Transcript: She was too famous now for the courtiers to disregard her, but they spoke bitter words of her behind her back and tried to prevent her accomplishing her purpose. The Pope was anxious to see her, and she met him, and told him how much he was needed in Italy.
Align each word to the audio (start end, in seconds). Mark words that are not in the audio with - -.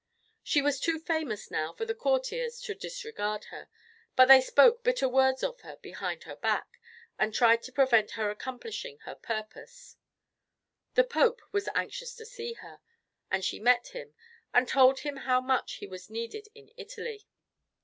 She 0.41 0.63
was 0.63 0.79
too 0.79 0.97
famous 0.97 1.51
now 1.51 1.73
for 1.73 1.85
the 1.85 1.93
courtiers 1.93 2.59
to 2.61 2.73
disregard 2.73 3.43
her, 3.51 3.69
but 4.15 4.25
they 4.25 4.41
spoke 4.41 4.81
bitter 4.83 5.07
words 5.07 5.43
of 5.43 5.61
her 5.61 5.75
behind 5.75 6.23
her 6.23 6.35
back 6.35 6.79
and 7.19 7.31
tried 7.35 7.61
to 7.61 7.71
prevent 7.71 8.13
her 8.17 8.31
accomplishing 8.31 8.97
her 9.01 9.13
purpose. 9.13 9.97
The 10.95 11.03
Pope 11.03 11.43
was 11.51 11.69
anxious 11.75 12.15
to 12.15 12.25
see 12.25 12.53
her, 12.53 12.79
and 13.29 13.45
she 13.45 13.59
met 13.59 13.89
him, 13.89 14.15
and 14.55 14.67
told 14.67 15.01
him 15.01 15.17
how 15.17 15.39
much 15.39 15.73
he 15.73 15.85
was 15.85 16.09
needed 16.09 16.47
in 16.55 16.71
Italy. 16.77 17.27